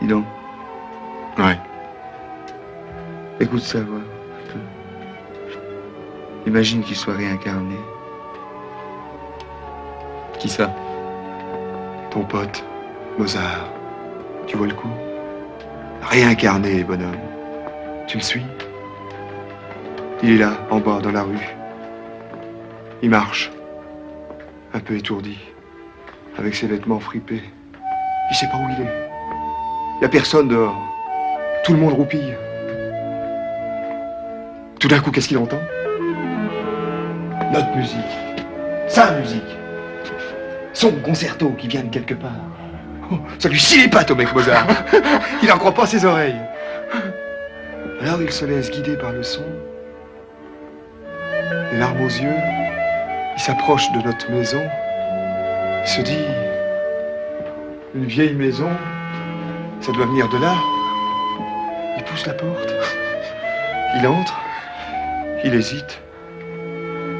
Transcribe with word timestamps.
Dis 0.00 0.08
donc. 0.08 0.24
Ouais. 1.38 1.58
Écoute 3.40 3.62
ça, 3.62 3.80
voir. 3.80 4.00
Imagine 6.46 6.82
qu'il 6.82 6.96
soit 6.96 7.14
réincarné. 7.14 7.74
Qui 10.38 10.48
ça? 10.48 10.70
Ton 12.10 12.22
pote, 12.22 12.64
Mozart. 13.18 13.68
Tu 14.46 14.56
vois 14.56 14.68
le 14.68 14.74
coup? 14.74 14.88
Réincarné, 16.02 16.84
bonhomme. 16.84 17.16
Tu 18.06 18.18
me 18.18 18.22
suis? 18.22 18.42
Il 20.22 20.34
est 20.34 20.38
là, 20.38 20.52
en 20.70 20.78
bas, 20.78 21.00
dans 21.00 21.10
la 21.10 21.24
rue. 21.24 21.56
Il 23.02 23.10
marche. 23.10 23.50
Un 24.72 24.78
peu 24.78 24.94
étourdi. 24.94 25.38
Avec 26.38 26.54
ses 26.54 26.68
vêtements 26.68 27.00
fripés. 27.00 27.42
Il 28.30 28.36
sait 28.36 28.48
pas 28.48 28.58
où 28.58 28.68
il 28.70 28.84
est. 28.84 29.05
Il 29.96 30.00
n'y 30.00 30.04
a 30.04 30.10
personne 30.10 30.48
dehors. 30.48 30.76
Tout 31.64 31.72
le 31.72 31.78
monde 31.78 31.94
roupille. 31.94 32.34
Tout 34.78 34.88
d'un 34.88 35.00
coup, 35.00 35.10
qu'est-ce 35.10 35.28
qu'il 35.28 35.38
entend? 35.38 35.60
Notre 37.50 37.74
musique. 37.74 37.96
Sa 38.88 39.12
musique. 39.12 39.42
Son 40.74 40.92
concerto 40.96 41.48
qui 41.58 41.68
vient 41.68 41.82
de 41.82 41.88
quelque 41.88 42.12
part. 42.12 42.30
Oh, 43.10 43.16
ça 43.38 43.48
lui 43.48 43.58
scie 43.58 43.80
les 43.80 43.88
pattes 43.88 44.10
au 44.10 44.16
Mozart. 44.16 44.66
il 45.42 45.48
n'en 45.48 45.56
croit 45.56 45.72
pas 45.72 45.86
ses 45.86 46.04
oreilles. 46.04 46.40
Alors 48.02 48.20
il 48.20 48.30
se 48.30 48.44
laisse 48.44 48.70
guider 48.70 48.96
par 48.96 49.12
le 49.12 49.22
son. 49.22 49.44
Les 51.72 51.78
larmes 51.78 52.02
aux 52.02 52.08
yeux, 52.08 52.36
il 53.34 53.40
s'approche 53.40 53.90
de 53.92 54.02
notre 54.02 54.30
maison. 54.30 54.62
Il 55.84 55.88
se 55.88 56.02
dit, 56.02 56.26
une 57.94 58.04
vieille 58.04 58.34
maison, 58.34 58.70
ça 59.80 59.92
doit 59.92 60.06
venir 60.06 60.28
de 60.28 60.38
là. 60.38 60.54
Il 61.96 62.04
pousse 62.04 62.26
la 62.26 62.34
porte. 62.34 62.74
Il 63.98 64.06
entre. 64.06 64.38
Il 65.44 65.54
hésite. 65.54 66.00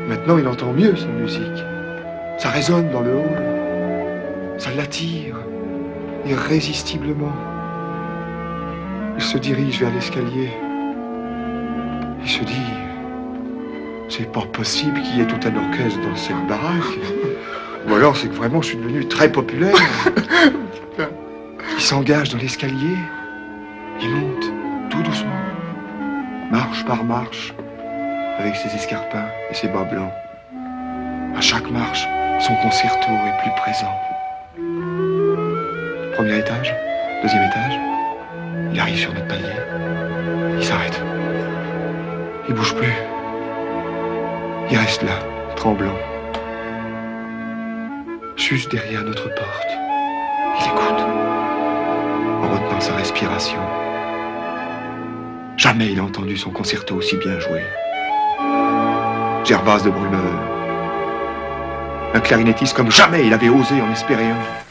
Maintenant, 0.08 0.38
il 0.38 0.46
entend 0.46 0.72
mieux 0.72 0.96
sa 0.96 1.06
musique. 1.06 1.64
Ça 2.38 2.50
résonne 2.50 2.90
dans 2.90 3.00
le 3.00 3.14
hall. 3.14 4.58
Ça 4.58 4.70
l'attire 4.76 5.36
irrésistiblement. 6.26 7.32
Il 9.16 9.22
se 9.22 9.38
dirige 9.38 9.80
vers 9.80 9.92
l'escalier. 9.92 10.50
Il 12.22 12.28
se 12.28 12.42
dit, 12.42 12.72
c'est 14.08 14.30
pas 14.30 14.42
possible 14.52 15.00
qu'il 15.02 15.18
y 15.18 15.20
ait 15.20 15.26
tout 15.26 15.40
un 15.46 15.56
orchestre 15.56 16.00
dans 16.00 16.16
cette 16.16 16.46
baraque. 16.48 16.98
Ou 17.88 17.94
alors 17.94 18.16
c'est 18.16 18.28
que 18.28 18.34
vraiment 18.34 18.60
je 18.62 18.68
suis 18.68 18.76
devenu 18.76 19.06
très 19.06 19.30
populaire. 19.30 19.76
Il 21.86 21.90
s'engage 21.90 22.30
dans 22.30 22.38
l'escalier. 22.38 22.96
Il 24.02 24.10
monte 24.10 24.90
tout 24.90 25.02
doucement, 25.04 25.40
marche 26.50 26.84
par 26.84 27.04
marche, 27.04 27.54
avec 28.38 28.56
ses 28.56 28.74
escarpins 28.74 29.28
et 29.48 29.54
ses 29.54 29.68
bas 29.68 29.84
blancs. 29.84 30.10
À 31.36 31.40
chaque 31.40 31.70
marche, 31.70 32.04
son 32.40 32.56
concerto 32.56 33.08
est 33.08 33.40
plus 33.40 33.52
présent. 33.58 33.94
Premier 36.16 36.38
étage, 36.40 36.74
deuxième 37.22 37.44
étage. 37.44 37.78
Il 38.72 38.80
arrive 38.80 38.98
sur 38.98 39.14
notre 39.14 39.28
palier. 39.28 39.54
Il 40.58 40.64
s'arrête. 40.64 41.00
Il 42.48 42.54
bouge 42.56 42.74
plus. 42.74 42.94
Il 44.72 44.76
reste 44.76 45.04
là, 45.04 45.20
tremblant. 45.54 45.94
Juste 48.34 48.72
derrière 48.72 49.04
notre 49.04 49.32
porte. 49.36 49.70
Il 50.58 50.66
écoute. 50.66 51.25
Sa 52.86 52.94
respiration. 52.94 53.58
Jamais 55.56 55.90
il 55.90 55.98
a 55.98 56.04
entendu 56.04 56.36
son 56.36 56.50
concerto 56.50 56.94
aussi 56.94 57.16
bien 57.16 57.40
joué. 57.40 57.60
Gervase 59.44 59.82
de 59.82 59.90
Brumeur. 59.90 60.38
Un 62.14 62.20
clarinettiste 62.20 62.76
comme 62.76 62.92
jamais 62.92 63.26
il 63.26 63.32
avait 63.32 63.48
osé 63.48 63.80
en 63.80 63.90
espérer 63.90 64.30
un. 64.30 64.65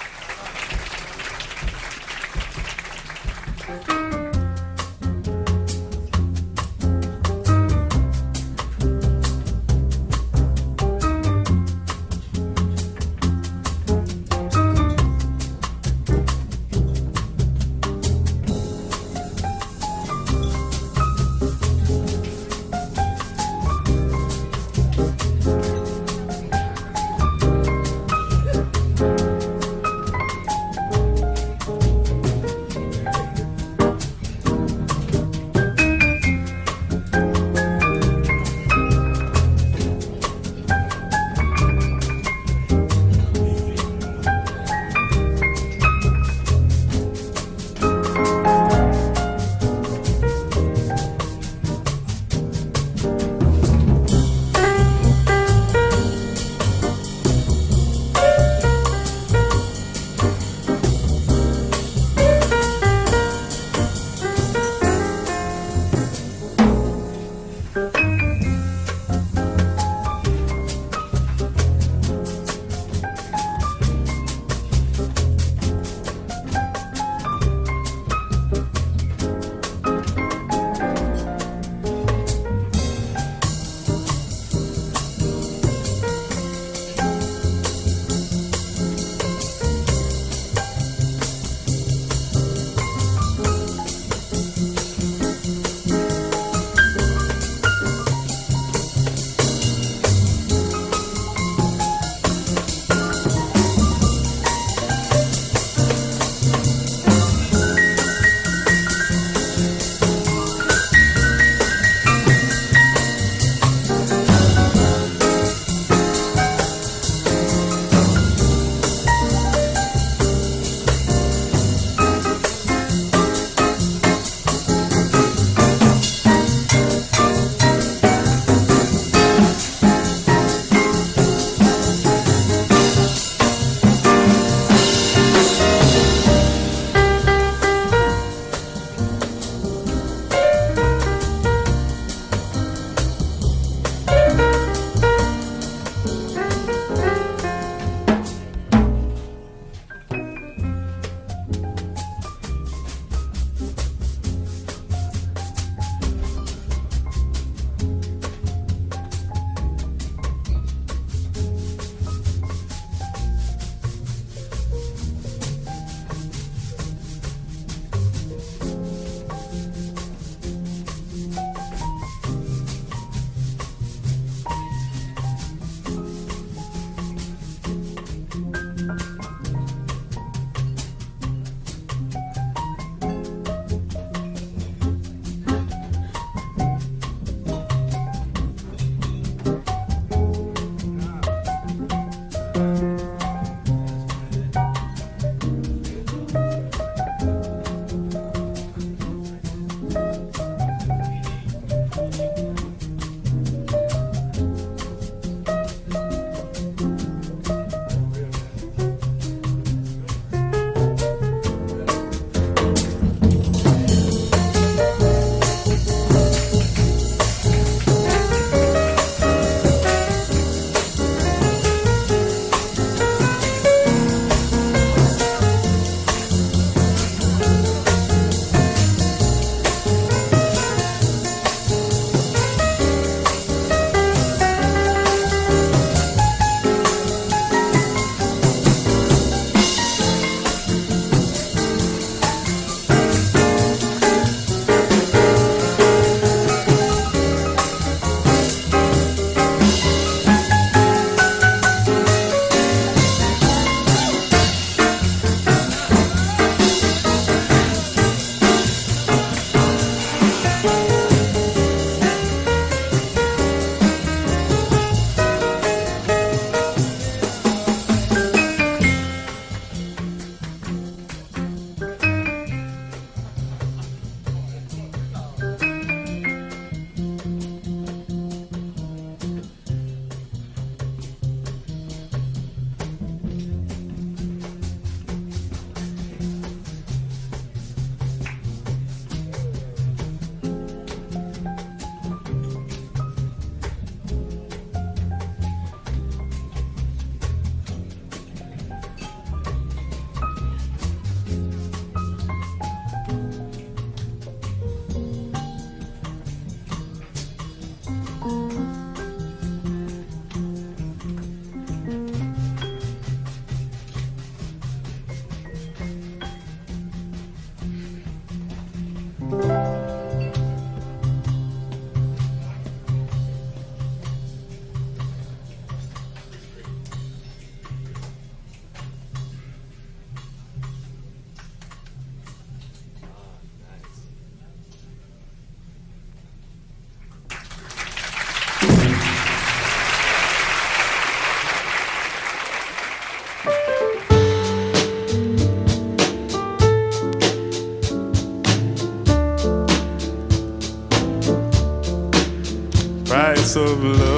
Of 353.76 353.84
love, 353.84 354.15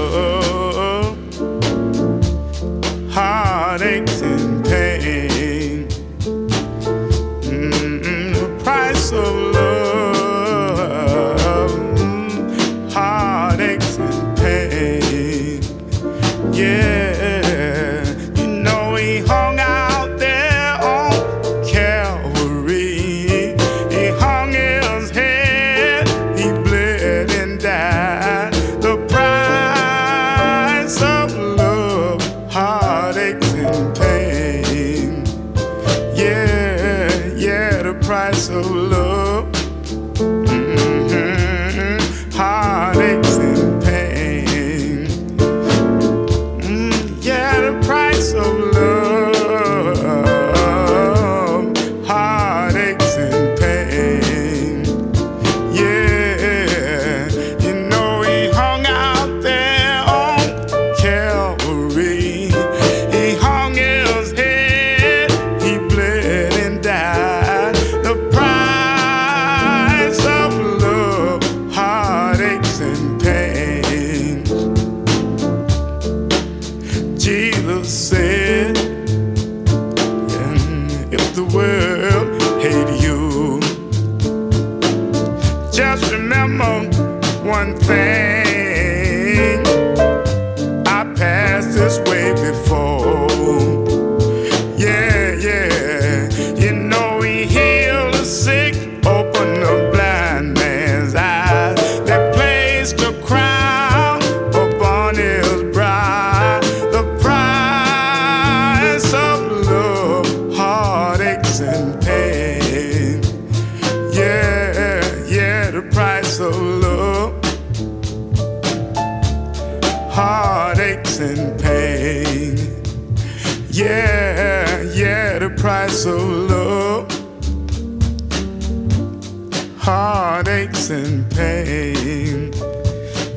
heartaches 129.88 130.90
and 130.90 131.32
pain. 131.32 132.52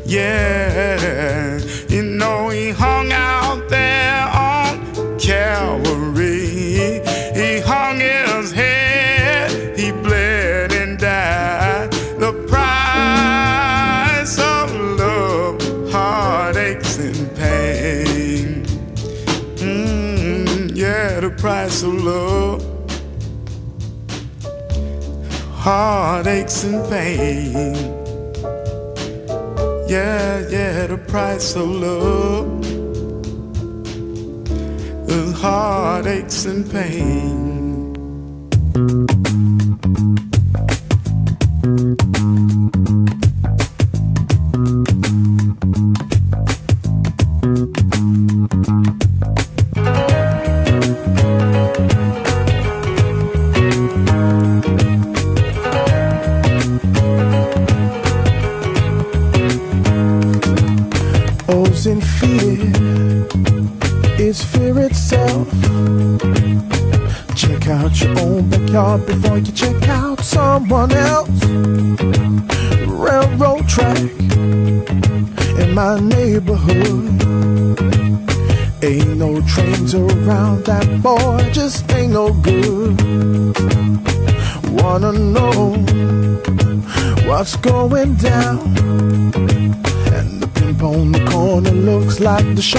Yeah, 0.05 1.61
you 1.89 2.03
know 2.03 2.49
he 2.49 2.71
hung 2.71 3.13
out 3.13 3.69
there 3.69 4.27
on 4.27 4.75
Calvary. 5.17 6.99
He 7.39 7.61
hung 7.61 8.01
his 8.01 8.51
head, 8.51 9.79
he 9.79 9.93
bled 9.93 10.73
and 10.73 10.99
died. 10.99 11.93
The 12.19 12.33
price 12.51 14.37
of 14.41 14.75
love, 14.99 15.63
heartaches 15.93 16.99
and 16.99 17.37
pain. 17.37 18.65
Mm, 19.55 20.73
yeah, 20.75 21.21
the 21.21 21.31
price 21.31 21.85
of 21.85 21.95
love, 21.95 22.40
heartaches 25.71 26.65
and 26.65 26.83
pain. 26.91 27.75
Yeah, 29.89 30.41
yeah, 30.51 30.89
the 30.89 30.99
price 31.07 31.55
of 31.55 31.69
love 31.69 32.65
is 35.09 35.33
heartaches 35.41 36.47
and 36.47 36.69
pain. 36.69 37.91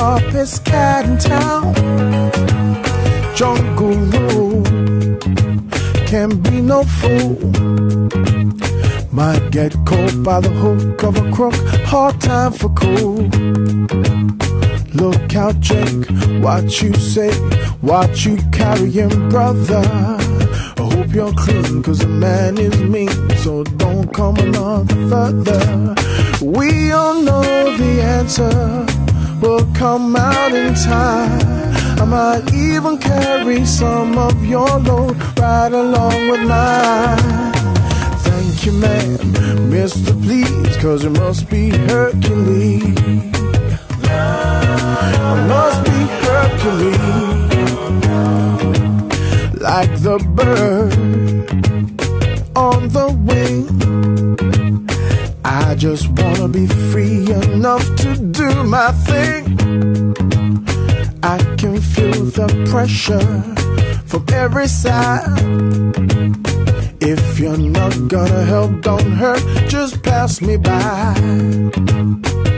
Sharpest 0.02 0.66
cat 0.66 1.06
in 1.06 1.16
town. 1.20 1.76
Jungle 3.36 4.00
rule 4.14 4.64
can 6.08 6.30
be 6.42 6.60
no 6.60 6.84
fool. 7.00 7.38
Might 9.12 9.52
get 9.52 9.74
caught 9.86 10.16
by 10.24 10.40
the 10.40 10.54
hook 10.64 11.04
of 11.04 11.18
a 11.24 11.32
crook, 11.32 11.54
hard 11.86 12.20
time 12.20 12.52
for 12.52 12.70
cool. 12.70 13.30
Look 15.02 15.36
out, 15.36 15.60
Jake, 15.60 16.08
what 16.46 16.82
you 16.82 16.96
say, 16.96 17.32
what 17.82 18.26
you 18.26 18.38
carrying, 18.52 19.30
brother. 19.30 19.84
I 20.82 20.84
hope 20.94 21.14
you're 21.14 21.36
clean, 21.44 21.84
cause 21.84 22.02
a 22.02 22.08
man 22.08 22.58
is 22.58 22.76
mean, 22.82 23.14
so 23.44 23.64
don't 23.84 24.12
come 24.12 24.38
along 24.38 24.88
further. 25.12 25.94
We 26.42 26.92
all 26.92 27.22
know 27.22 27.44
the 27.78 28.02
answer 28.02 29.01
will 29.42 29.66
come 29.74 30.16
out 30.16 30.54
in 30.54 30.74
time. 30.76 31.42
I 32.00 32.06
might 32.06 32.54
even 32.54 32.98
carry 32.98 33.66
some 33.66 34.18
of 34.18 34.46
your 34.46 34.80
load 34.80 35.18
right 35.40 35.72
along 35.72 36.30
with 36.30 36.42
mine. 36.48 37.52
Thank 38.28 38.66
you, 38.66 38.74
man, 38.74 39.18
Mr. 39.72 40.14
Please, 40.24 40.78
cause 40.78 41.04
it 41.04 41.12
must 41.12 41.50
be 41.50 41.70
Hercules. 41.70 42.96
I 44.04 45.36
must 45.48 45.84
be 45.90 46.00
Hercules, 46.28 47.02
like 49.60 49.94
the 50.02 50.18
bird 50.36 51.01
just 55.82 56.10
wanna 56.10 56.48
be 56.48 56.68
free 56.68 57.26
enough 57.32 57.84
to 57.96 58.16
do 58.16 58.64
my 58.64 58.92
thing. 59.10 59.58
I 61.24 61.40
can 61.58 61.82
feel 61.82 62.24
the 62.38 62.48
pressure 62.70 63.26
from 64.06 64.24
every 64.32 64.68
side. 64.68 65.26
If 67.02 67.40
you're 67.40 67.58
not 67.58 67.94
gonna 68.10 68.46
help, 68.46 68.82
don't 68.82 69.14
hurt, 69.14 69.44
just 69.68 70.04
pass 70.04 70.40
me 70.40 70.58
by. 70.58 72.51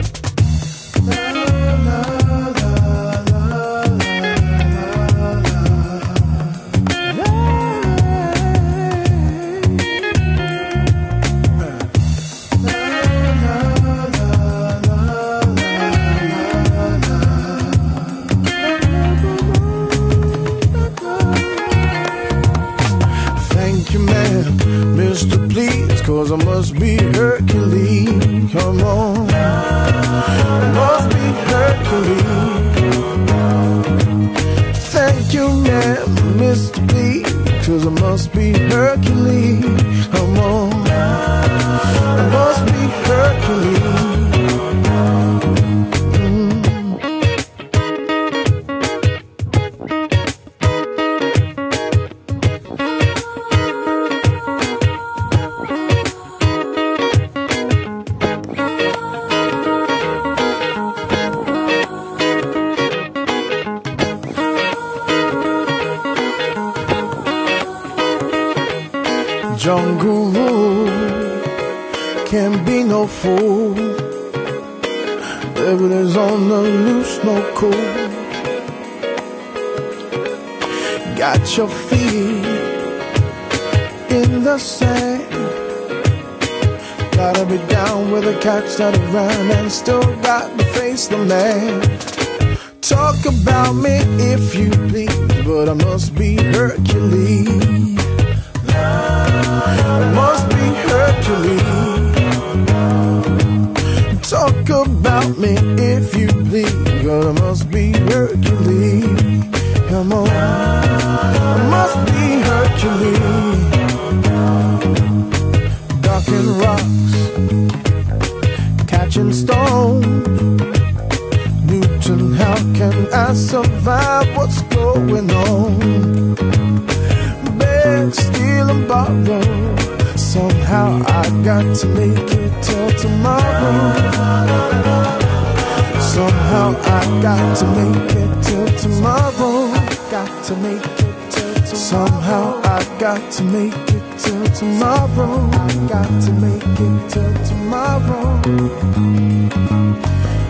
Got 137.33 137.57
to 137.57 137.65
make 137.65 138.11
it 138.15 138.43
till 138.43 138.67
tomorrow. 138.77 139.73
Got 140.11 140.43
to 140.45 140.55
make 140.57 140.85
it 140.85 141.31
till 141.31 141.53
tomorrow. 141.55 141.89
Somehow 141.93 142.61
I 142.63 142.97
got 142.99 143.31
to 143.31 143.43
make 143.43 143.73
it 143.73 144.19
till 144.19 144.45
tomorrow. 144.59 145.49
Got 145.87 146.11
to 146.25 146.31
make 146.33 146.63
it 146.63 147.09
till 147.09 147.33
tomorrow. 147.49 148.39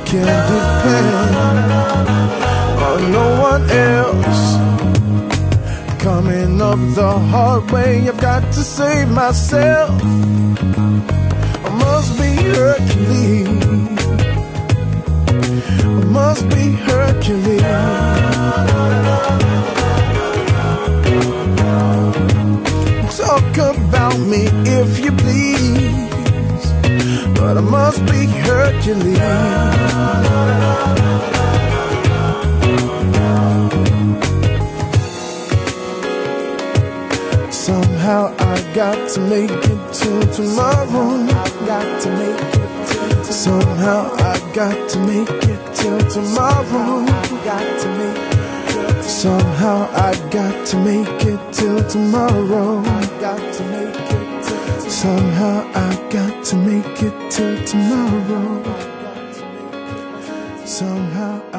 Can't 0.10 0.44
depend 0.52 1.10
on 2.88 3.00
no 3.14 3.28
one 3.50 3.66
else. 3.70 4.44
Coming 6.04 6.62
up 6.62 6.80
the 6.96 7.12
hard 7.32 7.72
way, 7.72 8.10
I've 8.10 8.20
got 8.20 8.44
to 8.56 8.62
save 8.62 9.10
myself. 9.10 10.02
I 11.64 11.70
must 11.80 12.18
be 12.20 12.32
Hercules 12.58 13.63
must 16.14 16.48
be 16.50 16.66
Hercules. 16.90 17.62
Talk 23.18 23.58
about 23.74 24.18
me 24.32 24.44
if 24.80 25.00
you 25.04 25.12
please, 25.12 26.66
but 27.38 27.58
I 27.58 27.62
must 27.62 28.06
be 28.06 28.28
Hercules. 28.46 29.18
Somehow 37.50 38.36
I 38.38 38.74
got 38.76 39.10
to 39.14 39.20
make 39.22 39.50
it 39.74 39.94
to 40.00 40.12
tomorrow. 40.38 41.26
Somehow 43.24 44.02
I 44.32 44.52
got 44.54 44.90
to 44.92 45.00
make 45.00 45.30
it 45.50 45.73
till 45.84 46.00
tomorrow. 46.10 47.06
Got 47.44 47.82
to 47.82 47.88
make 48.00 48.34
it. 48.34 49.04
Somehow 49.04 49.90
I 49.92 50.12
got 50.30 50.66
to 50.68 50.78
make 50.78 51.26
it 51.32 51.42
till 51.54 51.84
tomorrow. 51.90 52.82
Got 53.20 53.54
to 53.56 53.64
make 53.76 54.12
it. 54.20 54.44
Somehow 54.90 55.58
I 55.76 55.92
got 56.10 56.46
to 56.46 56.56
make 56.56 57.04
it 57.08 57.32
till 57.32 57.58
tomorrow. 57.66 58.64
Somehow. 60.66 61.53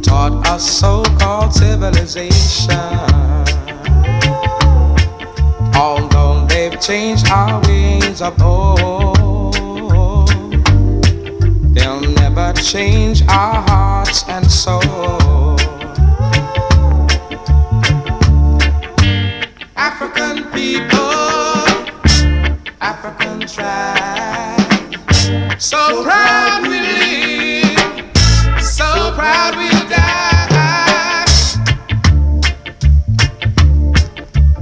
Taught 0.00 0.46
our 0.46 0.58
so 0.60 1.02
called 1.18 1.52
civilization. 1.52 2.70
Although 5.74 6.46
they've 6.46 6.80
changed 6.80 7.28
our 7.30 7.60
ways 7.62 8.22
of 8.22 8.40
old, 8.40 9.54
they'll 11.74 12.00
never 12.00 12.52
change 12.52 13.22
our 13.28 13.60
hearts 13.62 14.22
and 14.28 14.48
souls. 14.48 15.60
African 19.76 20.44
people, 20.52 21.10
African 22.80 23.40
tribes. 23.48 23.95
So 25.58 26.04
proud 26.04 26.62
we 26.68 26.80
live, 26.80 28.12
so 28.62 29.12
proud 29.14 29.56
we'll 29.56 29.88
die. 29.88 30.44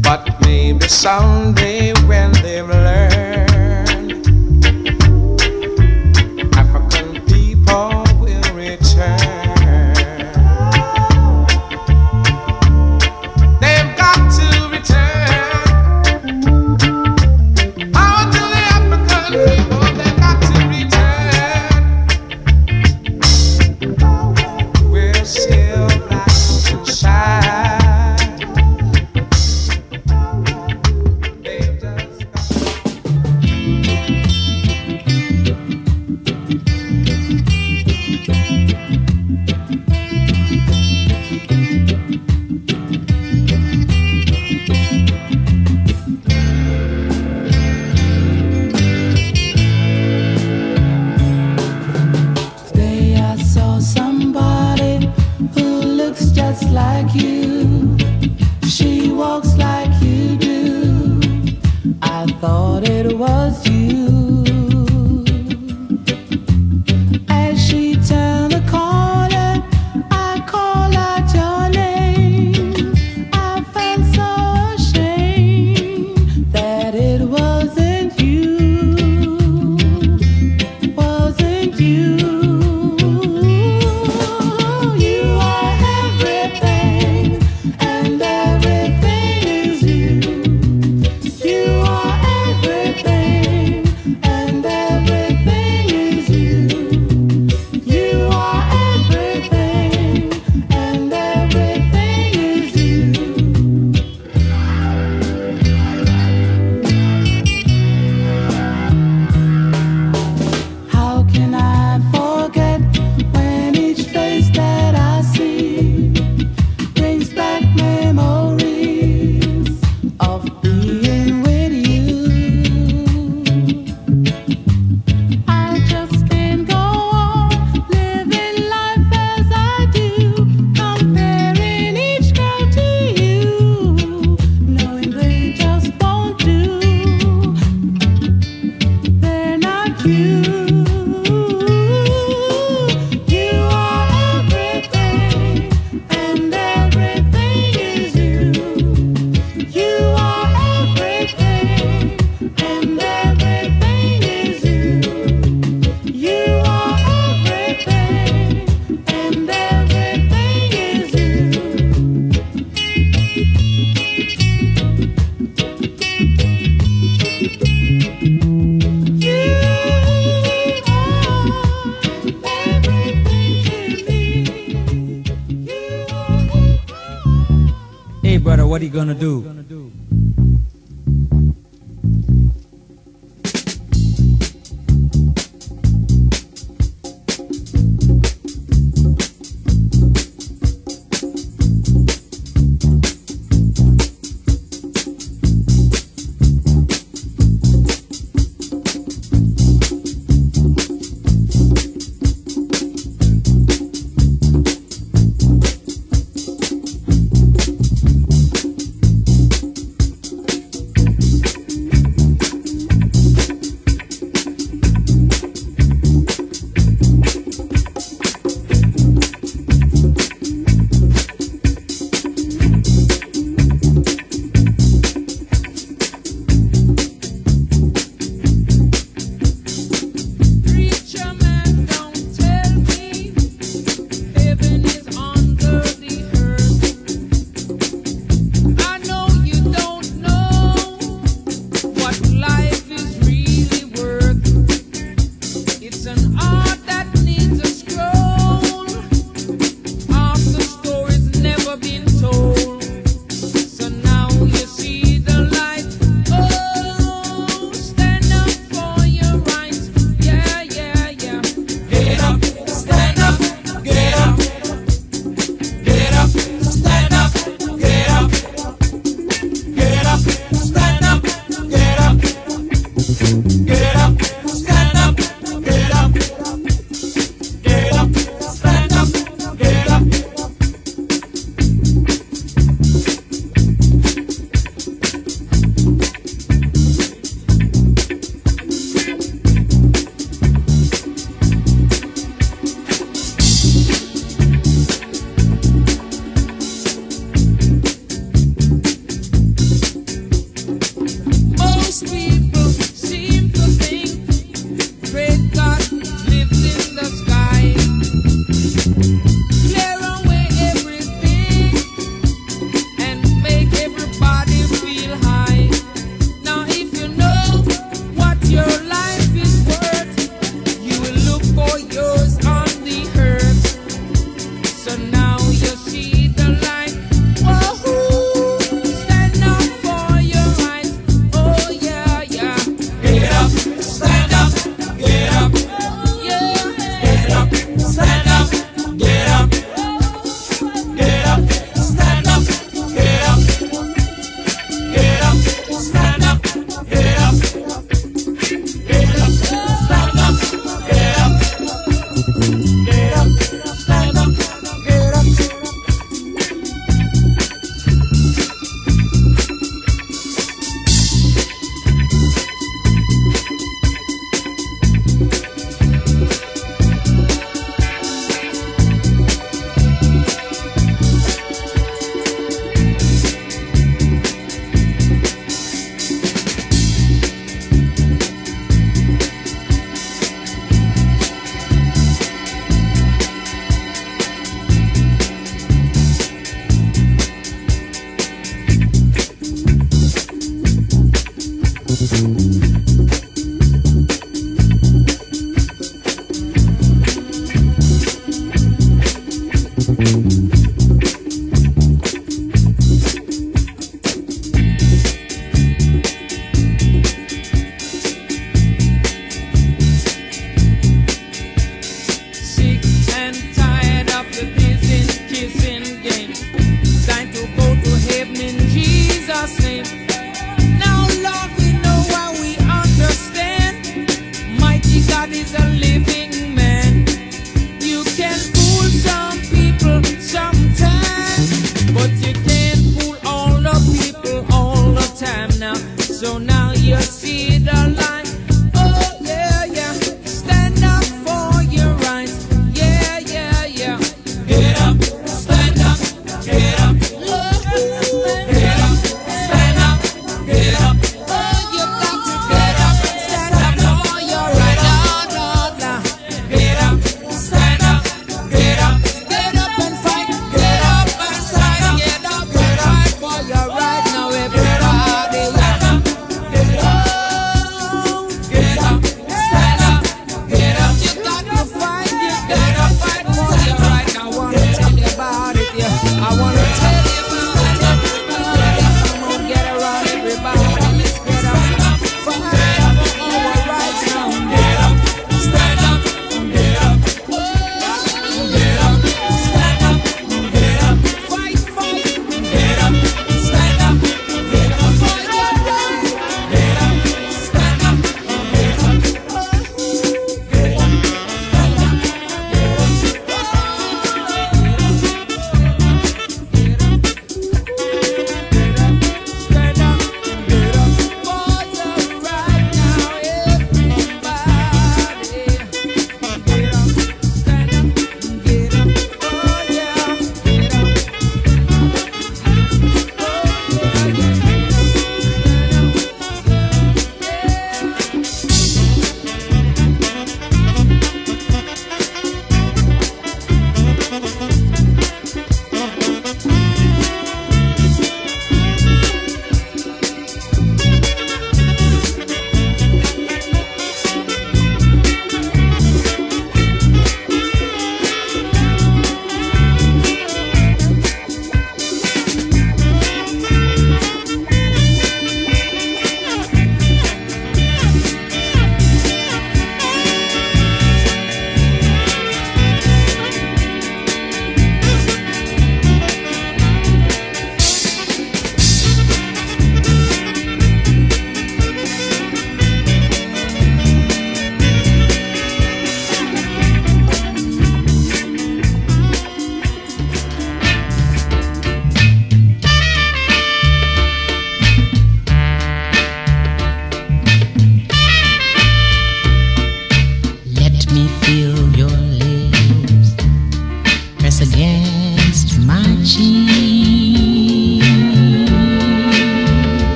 But 0.00 0.40
maybe 0.40 0.88
someday. 0.88 1.77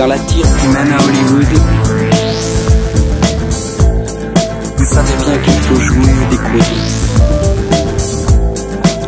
Dans 0.00 0.06
la 0.06 0.18
tire 0.18 0.46
qui 0.56 0.66
mène 0.68 0.90
à 0.92 0.96
Hollywood, 0.96 1.60
vous 4.78 4.84
savez 4.86 5.12
bien 5.26 5.36
qu'il 5.36 5.52
faut 5.52 5.78
jouer 5.78 6.14
des 6.30 6.36
coudes. 6.38 6.62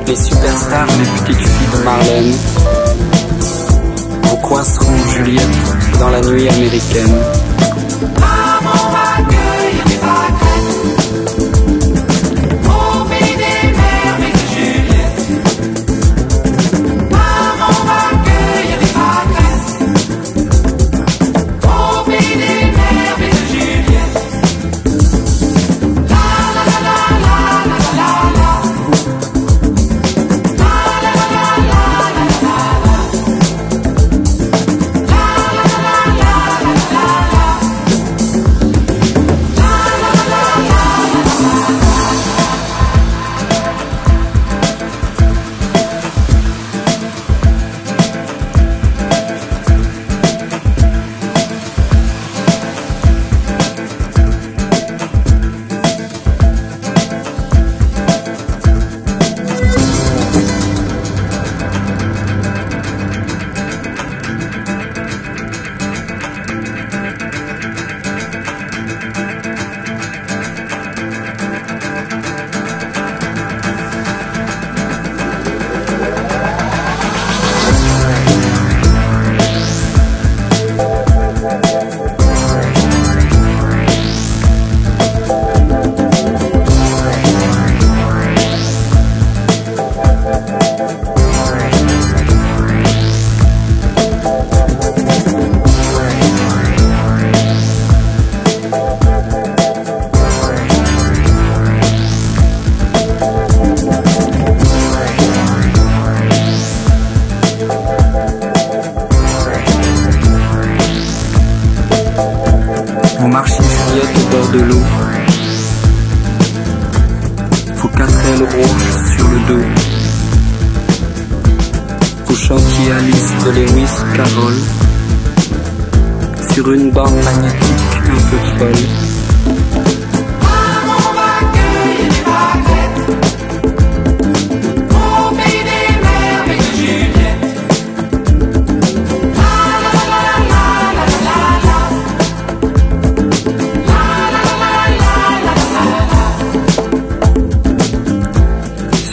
Les 0.06 0.16
superstars, 0.16 0.88
les 0.98 1.06
petites 1.24 1.46
filles 1.48 1.78
de 1.78 1.82
Marlène, 1.82 2.34
vous 4.22 4.36
coinceront 4.36 5.08
Juliette 5.16 5.48
dans 5.98 6.10
la 6.10 6.20
nuit 6.20 6.46
américaine. 6.50 7.16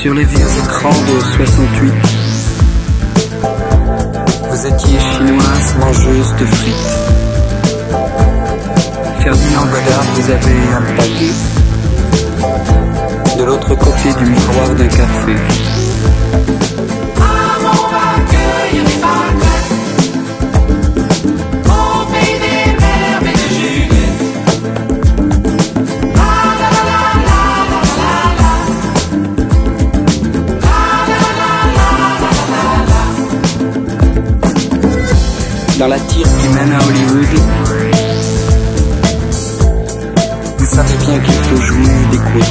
Sur 0.01 0.13
les 0.13 0.23
vieux 0.23 0.47
écrans 0.63 0.89
de 0.89 1.19
68, 1.19 1.93
vous 4.49 4.67
étiez 4.67 4.97
chinoise 4.97 5.75
mangeuse 5.77 6.35
de 6.39 6.45
frites. 6.45 6.97
Ferdinand 9.19 9.65
Godard, 9.65 10.05
vous 10.15 10.31
avez 10.31 10.55
un 10.73 10.81
paquet. 10.95 11.33
De 13.39 13.43
l'autre 13.43 13.75
côté 13.75 14.13
du 14.23 14.25
miroir 14.29 14.69
d'un 14.69 14.87
café. 14.87 15.35
Dans 35.79 35.87
la 35.87 35.97
tire 35.97 36.27
qui 36.41 36.47
mène 36.49 36.73
à 36.73 36.85
Hollywood, 36.85 37.39
vous 40.57 40.65
savez 40.65 40.93
bien 41.05 41.19
qu'il 41.19 41.33
faut 41.33 41.55
jouer 41.55 41.87
des 42.11 42.17
coudes. 42.17 42.43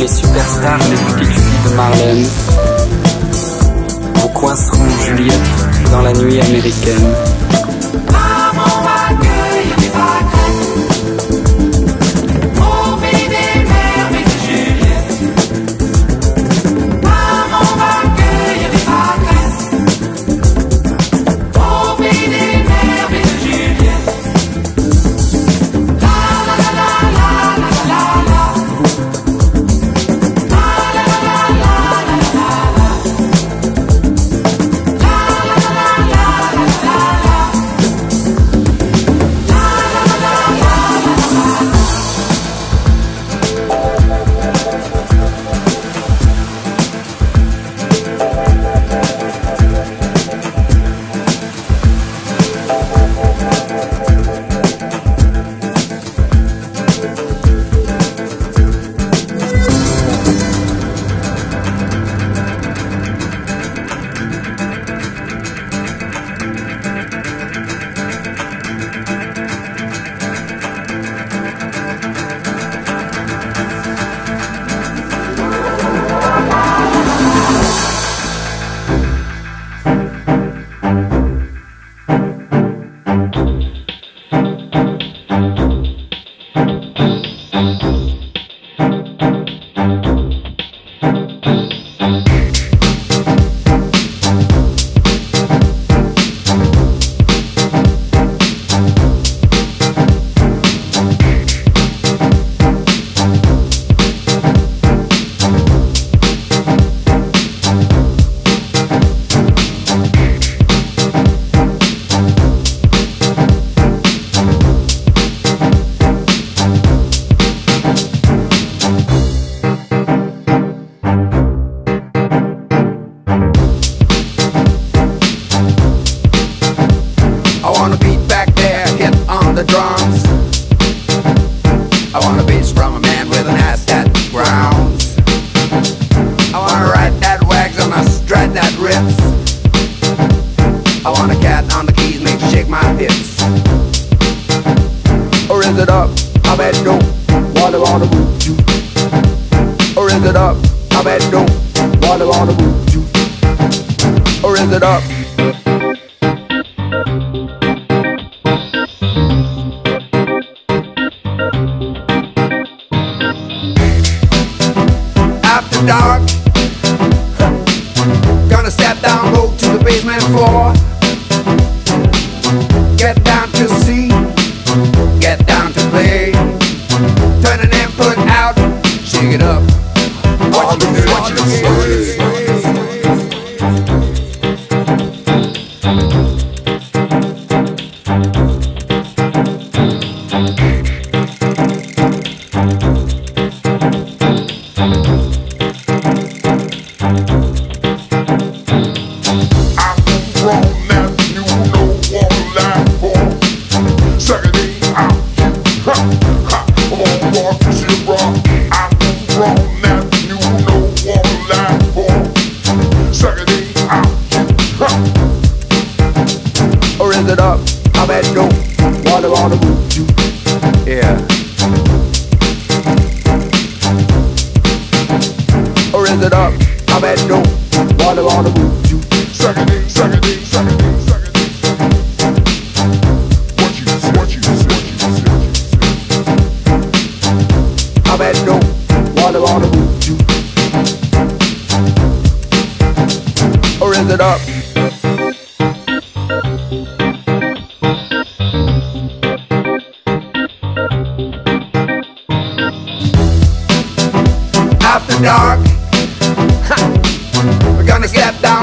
Les 0.00 0.08
superstars, 0.08 0.80
les 0.90 0.96
petites 1.14 1.34
filles 1.34 1.70
de 1.70 1.76
Marlène, 1.76 2.26
vous 4.16 4.28
coinceront 4.30 4.88
Juliette 5.06 5.90
dans 5.92 6.02
la 6.02 6.12
nuit 6.14 6.40
américaine. 6.40 7.14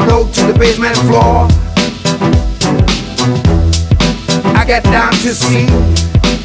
note 0.09 0.33
to 0.33 0.41
the 0.51 0.57
basement 0.57 0.97
floor. 1.07 1.47
I 4.55 4.63
get 4.65 4.83
down 4.83 5.11
to 5.11 5.33
see, 5.33 5.67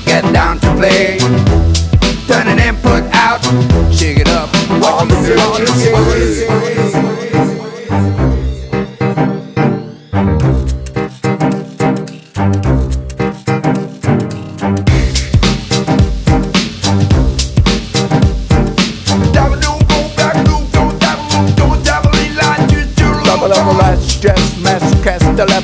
get 0.05 0.23
down 0.33 0.61
to 0.61 0.75
play. 0.75 1.19
Turn 2.29 2.47
an 2.49 2.77
put 2.83 3.05
out, 3.13 3.43
shake 3.93 4.19
it 4.19 4.29
up. 4.29 4.49
What 4.83 5.09
you 5.59 5.67
see. 5.67 7.14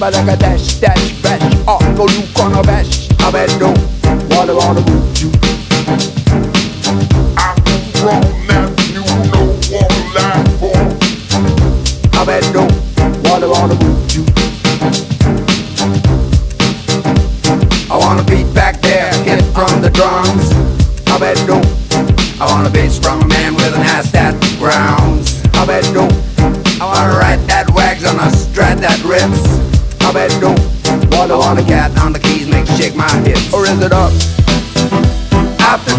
beleg 0.00 0.28
a 0.28 0.36
testedben, 0.36 1.40
a 1.64 1.92
tolukon 1.94 2.52
a 2.52 2.60
be 2.60 2.79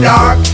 dark. 0.02 0.51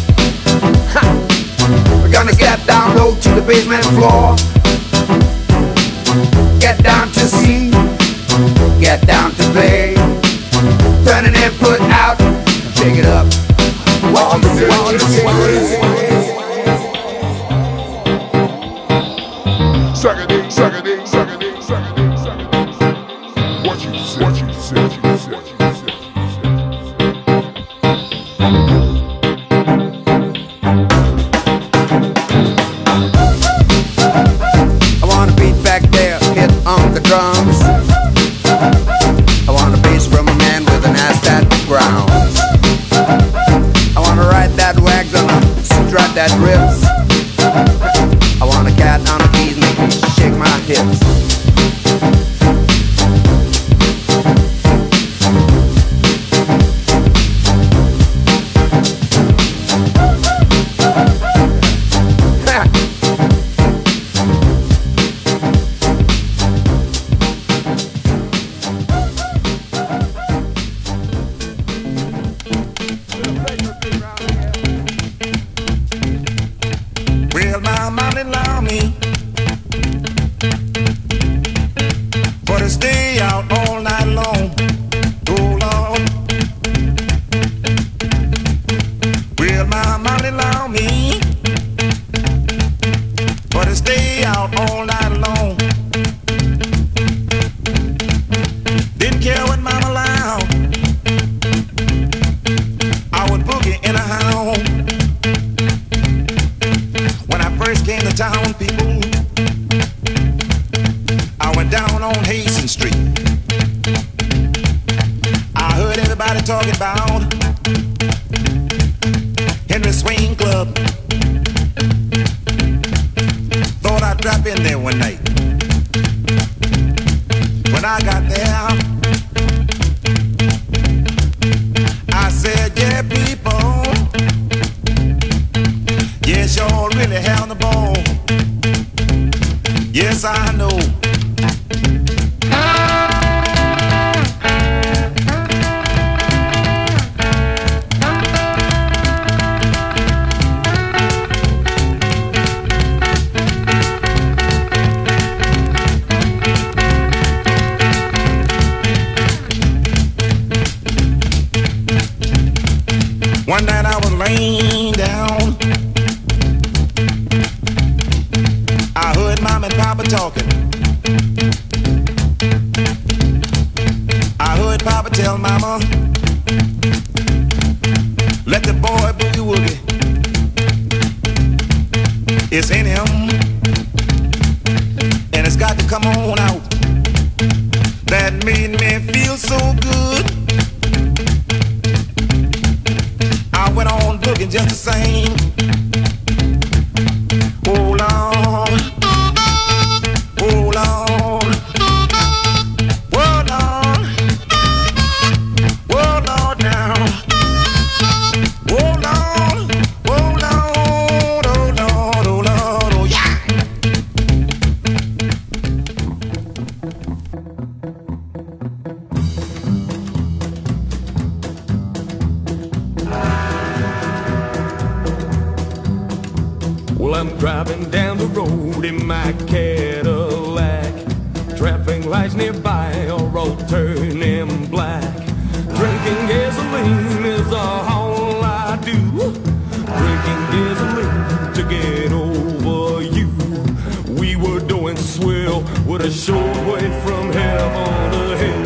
With 245.98 246.06
a 246.06 246.12
short 246.12 246.58
way 246.68 246.86
from 247.02 247.32
heaven 247.32 248.12
to 248.12 248.38
hell. 248.38 248.66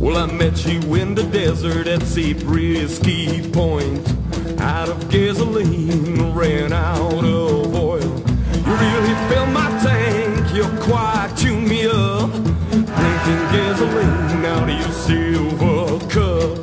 Well, 0.00 0.16
I 0.16 0.26
met 0.32 0.66
you 0.66 0.94
in 0.96 1.14
the 1.14 1.22
desert 1.22 1.86
at 1.86 2.02
Zabriskie 2.02 3.48
Point. 3.52 4.08
Out 4.60 4.88
of 4.88 5.08
gasoline, 5.10 6.34
ran 6.34 6.72
out 6.72 7.24
of 7.24 7.74
oil. 7.74 8.00
You 8.00 8.74
really 8.84 9.14
filled 9.28 9.50
my 9.50 9.70
tank, 9.84 10.52
you 10.54 10.64
quite 10.82 11.32
tuned 11.36 11.68
me 11.68 11.86
up. 11.86 12.32
Drinking 12.70 13.44
gasoline 13.54 14.44
out 14.44 14.68
of 14.68 14.76
your 14.80 14.92
silver 15.06 16.00
cup. 16.08 16.58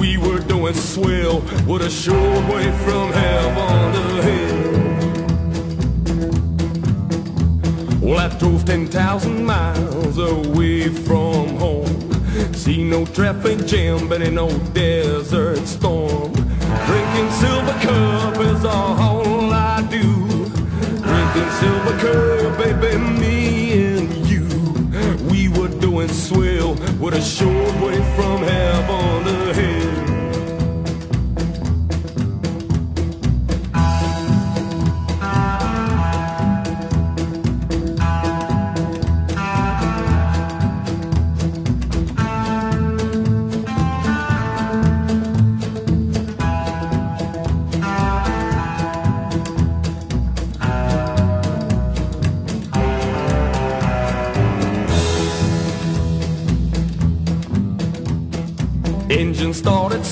We 0.00 0.16
were 0.16 0.38
doing 0.40 0.74
swell 0.74 1.40
with 1.66 1.82
a 1.82 1.90
short 1.90 2.48
way 2.48 2.70
from 2.84 3.12
heaven 3.12 3.92
to 3.92 4.22
hell. 4.22 4.85
Drove 8.38 8.64
10,000 8.64 9.44
miles 9.44 10.18
away 10.18 10.88
from 10.88 11.56
home. 11.56 11.86
See 12.52 12.82
no 12.82 13.04
traffic 13.06 13.66
jam, 13.66 14.08
but 14.08 14.20
in 14.22 14.34
no 14.34 14.48
desert 14.72 15.66
storm. 15.66 16.32
Drinking 16.32 17.30
silver 17.32 17.78
cup 17.80 18.38
is 18.40 18.64
all 18.64 19.52
I 19.52 19.82
do. 19.90 20.26
Drinking 21.08 21.50
silver 21.60 21.96
cup, 22.02 22.58
baby, 22.58 22.98
me 22.98 23.96
and 23.96 24.26
you. 24.26 24.46
We 25.30 25.48
were 25.48 25.68
doing 25.80 26.08
swell 26.08 26.74
with 27.00 27.14
a 27.14 27.22
short 27.22 27.74
way 27.80 27.96
from 28.16 28.42
heaven 28.42 29.24
to 29.24 29.54
hell. 29.54 29.85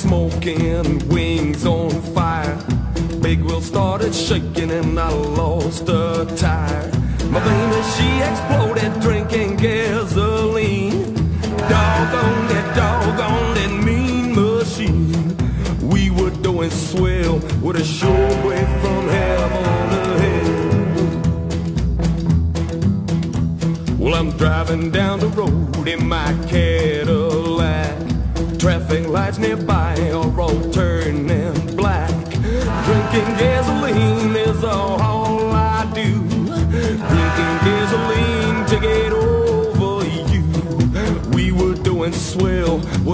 Smoking, 0.04 1.08
wings 1.08 1.64
on 1.64 1.90
fire. 2.14 2.56
Big 3.22 3.40
wheel 3.40 3.62
started 3.62 4.14
shaking 4.14 4.70
and 4.70 5.00
I 5.00 5.08
lost 5.08 5.88
a 5.88 6.26
tire. 6.36 6.90
My 7.32 7.40
baby, 7.48 7.80
she 7.94 8.08
exploded 8.30 8.92
drinking 9.00 9.56
gasoline. 9.56 11.14
Doggone 11.72 12.42
that, 12.50 12.66
doggone 12.76 13.54
that 13.58 13.72
mean 13.86 14.34
machine. 14.34 15.36
We 15.88 16.10
were 16.10 16.34
doing 16.48 16.70
swell 16.70 17.36
with 17.64 17.76
a 17.76 17.84
short 17.84 18.36
way 18.44 18.62
from 18.82 19.02
heaven 19.16 19.98
hell. 20.24 20.54
Well, 23.98 24.14
I'm 24.20 24.30
driving 24.36 24.90
down 24.90 25.20
the 25.20 25.28
road 25.28 25.88
in 25.88 26.06
my 26.06 26.30
Cadillac. 26.46 27.94
Traffic 28.58 29.06
lights 29.08 29.38
nearby 29.38 29.83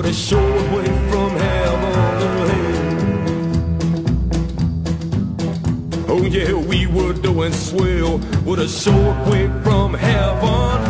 with 0.01 0.09
a 0.09 0.15
short 0.15 0.73
way 0.73 0.87
from 1.11 1.31
heaven 1.37 1.93
to 2.21 2.29
hell. 2.55 2.87
Oh 6.09 6.23
yeah, 6.23 6.55
we 6.55 6.87
were 6.87 7.13
doing 7.13 7.53
swell 7.53 8.17
with 8.47 8.61
a 8.61 8.69
short 8.69 9.27
way 9.27 9.49
from 9.63 9.93
heaven 9.93 10.90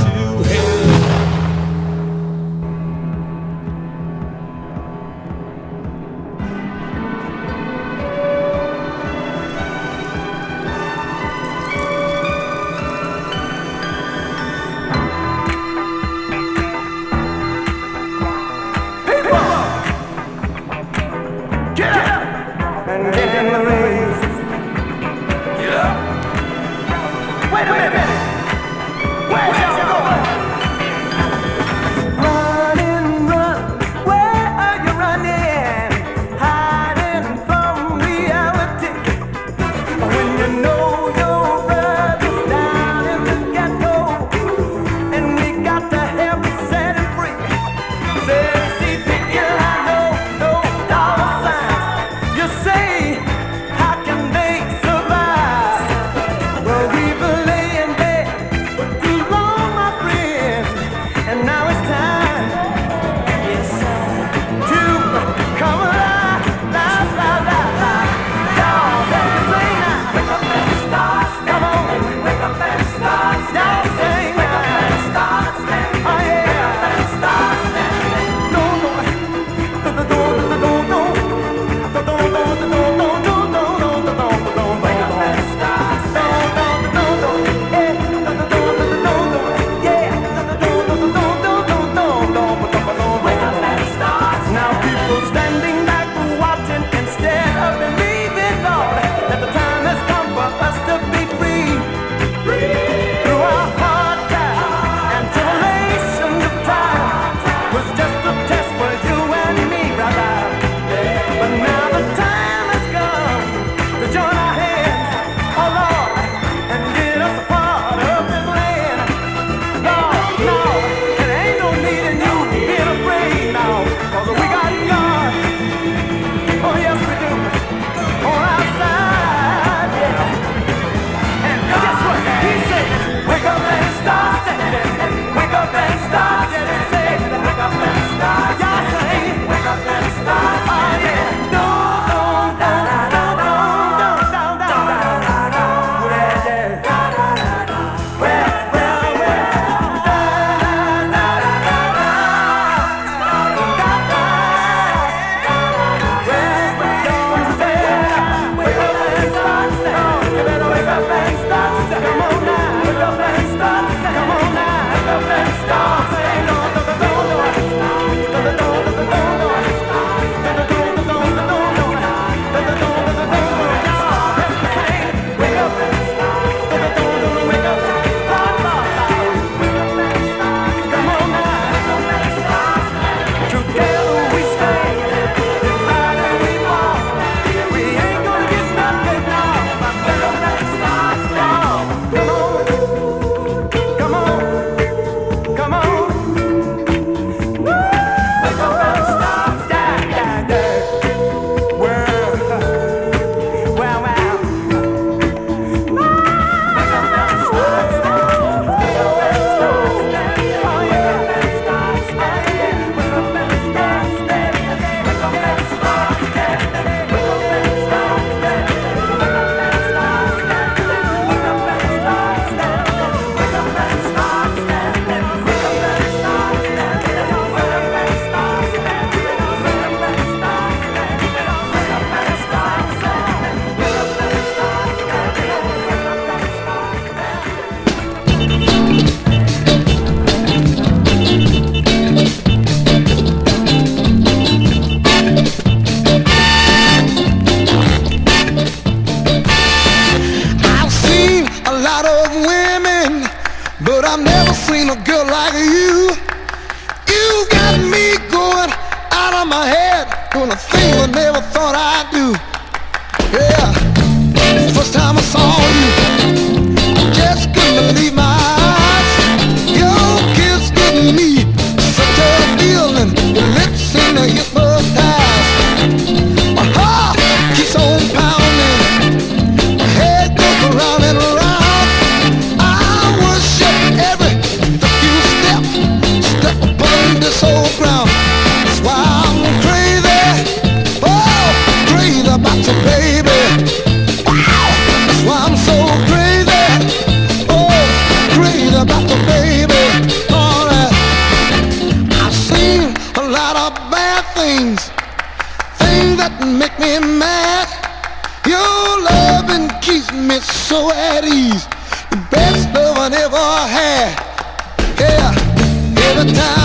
every 316.20 316.34
time 316.34 316.59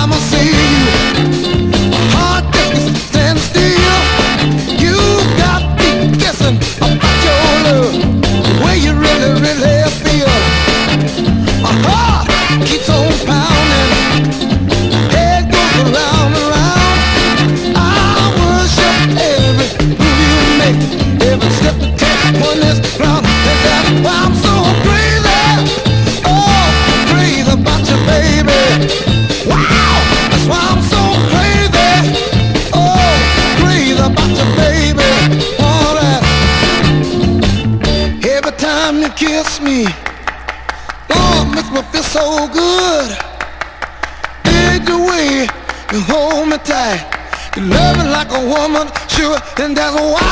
just 49.86 50.04
why? 50.04 50.25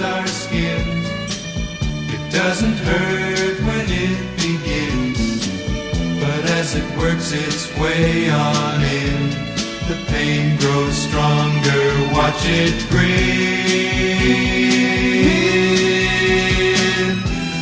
our 0.00 0.26
skin. 0.26 1.04
It 2.14 2.32
doesn't 2.32 2.78
hurt 2.78 3.60
when 3.66 3.86
it 3.88 4.36
begins, 4.36 5.48
but 6.20 6.44
as 6.50 6.74
it 6.76 6.84
works 6.96 7.32
its 7.32 7.68
way 7.78 8.30
on 8.30 8.82
in, 8.82 9.30
the 9.88 9.96
pain 10.06 10.56
grows 10.58 10.96
stronger. 10.96 12.12
Watch 12.12 12.44
it 12.44 12.88
grin. 12.90 13.48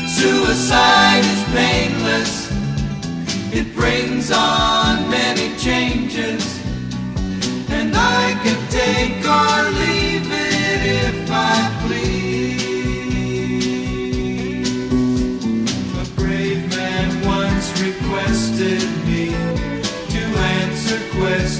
Suicide 0.09 1.25
is 1.25 1.45
painless. 1.55 2.51
It 3.53 3.75
brings 3.75 4.31
on 4.31 5.09
many 5.11 5.57
changes, 5.57 6.45
and 7.71 7.95
I 7.97 8.35
can 8.43 8.59
take 8.69 9.27
on. 9.27 9.66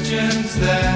questions 0.09 0.55
that 0.61 0.96